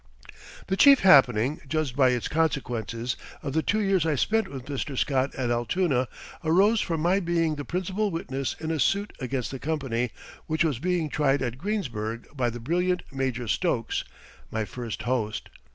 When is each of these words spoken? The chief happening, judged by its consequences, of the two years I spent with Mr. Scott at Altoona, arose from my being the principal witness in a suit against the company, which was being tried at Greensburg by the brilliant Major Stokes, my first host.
The 0.65 0.75
chief 0.75 1.01
happening, 1.01 1.61
judged 1.67 1.95
by 1.95 2.09
its 2.09 2.27
consequences, 2.27 3.15
of 3.43 3.53
the 3.53 3.61
two 3.61 3.79
years 3.79 4.03
I 4.03 4.15
spent 4.15 4.47
with 4.47 4.65
Mr. 4.65 4.97
Scott 4.97 5.35
at 5.35 5.51
Altoona, 5.51 6.07
arose 6.43 6.81
from 6.81 7.01
my 7.01 7.19
being 7.19 7.53
the 7.53 7.63
principal 7.65 8.09
witness 8.09 8.55
in 8.59 8.71
a 8.71 8.79
suit 8.79 9.13
against 9.19 9.51
the 9.51 9.59
company, 9.59 10.09
which 10.47 10.63
was 10.63 10.79
being 10.79 11.07
tried 11.07 11.43
at 11.43 11.59
Greensburg 11.59 12.27
by 12.35 12.49
the 12.49 12.59
brilliant 12.59 13.03
Major 13.11 13.47
Stokes, 13.47 14.03
my 14.49 14.65
first 14.65 15.03
host. 15.03 15.49